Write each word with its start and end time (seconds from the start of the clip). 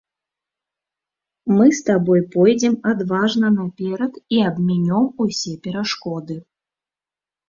Мы 1.57 1.65
з 1.79 1.83
табой 1.89 2.21
пойдзем 2.35 2.73
адважна 2.91 3.51
наперад 3.57 4.13
і 4.37 4.39
абмінём 4.51 5.05
усе 5.27 5.53
перашкоды. 5.69 6.39